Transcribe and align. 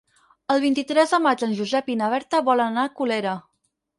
El 0.53 0.61
vint-i-tres 0.63 1.13
de 1.15 1.19
maig 1.25 1.43
en 1.49 1.53
Josep 1.59 1.93
i 1.95 1.97
na 2.01 2.09
Berta 2.13 2.41
volen 2.49 2.73
anar 2.75 2.89
a 2.89 2.93
Colera. 3.01 3.37